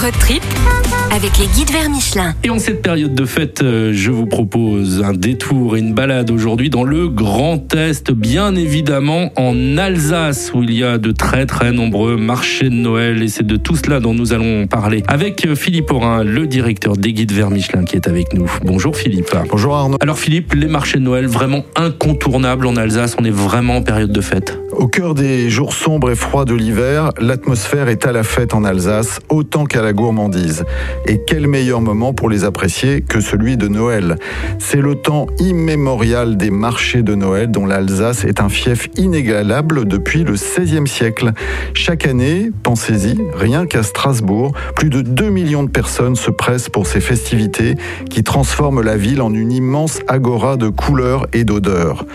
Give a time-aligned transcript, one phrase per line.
[0.00, 0.42] Road trip
[1.10, 2.34] avec les guides vers Michelin.
[2.42, 6.30] Et en cette période de fête, euh, je vous propose un détour et une balade
[6.30, 11.44] aujourd'hui dans le Grand Est, bien évidemment en Alsace, où il y a de très
[11.44, 13.22] très nombreux marchés de Noël.
[13.22, 16.96] Et c'est de tout cela dont nous allons parler avec euh, Philippe Aurin, le directeur
[16.96, 18.50] des guides vers Michelin, qui est avec nous.
[18.64, 19.36] Bonjour Philippe.
[19.50, 19.98] Bonjour Arnaud.
[20.00, 24.12] Alors Philippe, les marchés de Noël vraiment incontournables en Alsace, on est vraiment en période
[24.12, 24.58] de fête.
[24.80, 28.64] Au cœur des jours sombres et froids de l'hiver, l'atmosphère est à la fête en
[28.64, 30.64] Alsace autant qu'à la gourmandise.
[31.04, 34.16] Et quel meilleur moment pour les apprécier que celui de Noël.
[34.58, 40.24] C'est le temps immémorial des marchés de Noël dont l'Alsace est un fief inégalable depuis
[40.24, 41.32] le XVIe siècle.
[41.74, 46.86] Chaque année, pensez-y, rien qu'à Strasbourg, plus de 2 millions de personnes se pressent pour
[46.86, 47.74] ces festivités
[48.08, 52.06] qui transforment la ville en une immense agora de couleurs et d'odeurs.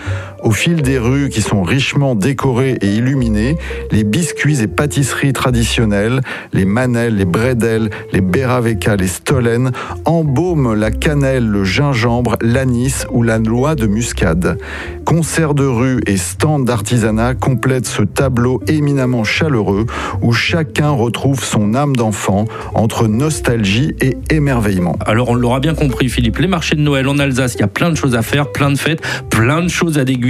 [0.42, 3.56] Au fil des rues qui sont richement décorées et illuminées,
[3.90, 6.20] les biscuits et pâtisseries traditionnelles,
[6.52, 9.72] les manelles, les bredels, les beraveka, les stollen
[10.04, 14.58] embaument la cannelle, le gingembre, l'anis ou la noix de muscade.
[15.04, 19.86] Concerts de rue et stands d'artisanat complètent ce tableau éminemment chaleureux
[20.22, 24.96] où chacun retrouve son âme d'enfant entre nostalgie et émerveillement.
[25.06, 27.68] Alors on l'aura bien compris Philippe, les marchés de Noël en Alsace, il y a
[27.68, 30.26] plein de choses à faire, plein de fêtes, plein de choses à déguster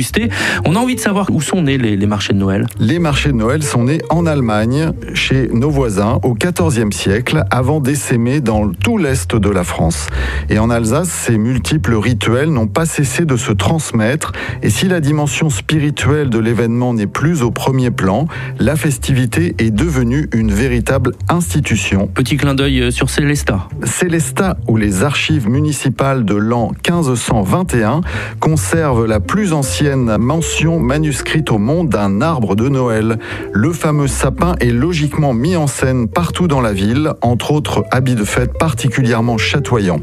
[0.65, 2.67] on a envie de savoir où sont nés les, marchés de Noël.
[2.78, 7.81] Les marchés de Noël sont nés en Allemagne, chez nos voisins, au XIVe siècle, avant
[7.81, 10.06] d'essaimer dans tout l'est de la France.
[10.48, 14.33] Et en Alsace, ces multiples rituels n'ont pas cessé de se transmettre.
[14.62, 18.27] Et si la dimension spirituelle de l'événement n'est plus au premier plan,
[18.59, 22.09] la festivité est devenue une véritable institution.
[22.09, 23.69] Petit clin d'œil euh, sur Célestat.
[23.84, 28.00] Célestat, où les archives municipales de l'an 1521
[28.41, 33.19] conservent la plus ancienne mention manuscrite au monde d'un arbre de Noël.
[33.55, 38.15] Le fameux sapin est logiquement mis en scène partout dans la ville, entre autres habits
[38.15, 40.01] de fête particulièrement chatoyants.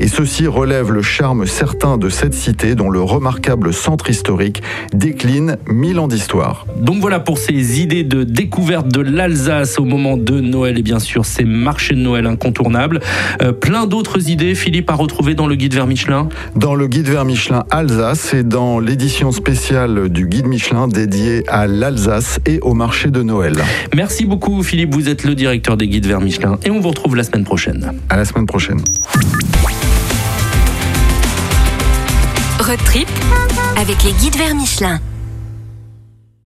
[0.00, 4.60] Et ceci relève le charme certain de cette cité dont le remarquable centre historique
[4.92, 6.66] décline mille ans d'histoire.
[6.80, 10.98] Donc voilà pour ces idées de découverte de l'Alsace au moment de Noël et bien
[10.98, 12.98] sûr ces marchés de Noël incontournables.
[13.40, 16.28] Euh, plein d'autres idées, Philippe, à retrouver dans le guide vers Michelin?
[16.56, 20.88] Dans le guide vers Michelin Alsace et dans l'édition spéciale du guide Michelin
[21.48, 23.56] à l'Alsace et au marché de Noël.
[23.94, 27.16] Merci beaucoup Philippe, vous êtes le directeur des guides vers Michelin et on vous retrouve
[27.16, 27.92] la semaine prochaine.
[28.08, 28.80] À la semaine prochaine.
[32.58, 33.08] Road trip
[33.76, 35.00] avec les guides vers Michelin.